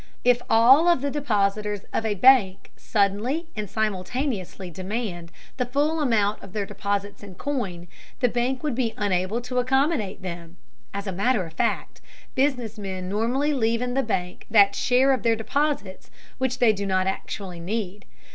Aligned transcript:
If 0.23 0.41
all 0.49 0.87
of 0.87 1.01
the 1.01 1.11
depositors 1.11 1.81
of 1.93 2.07
a 2.07 2.15
bank 2.15 2.71
suddenly 2.75 3.45
and 3.55 3.69
simultaneously 3.69 4.71
demanded 4.71 5.31
the 5.57 5.65
full 5.67 6.01
amount 6.01 6.41
of 6.41 6.53
their 6.53 6.65
deposits 6.65 7.21
in 7.21 7.35
coin, 7.35 7.87
the 8.19 8.27
bank 8.27 8.63
would 8.63 8.73
be 8.73 8.95
unable 8.97 9.41
to 9.41 9.59
accommodate 9.59 10.23
them; 10.23 10.57
as 10.91 11.05
a 11.05 11.11
matter 11.11 11.45
of 11.45 11.53
fact, 11.53 12.01
business 12.33 12.79
men 12.79 13.09
normally 13.09 13.53
leave 13.53 13.83
in 13.83 13.93
the 13.93 14.01
bank 14.01 14.47
that 14.49 14.73
share 14.73 15.13
of 15.13 15.21
their 15.21 15.35
deposits 15.35 16.09
which 16.39 16.57
they 16.57 16.73
do 16.73 16.87
not 16.87 17.05
actually 17.05 17.59
need. 17.59 18.05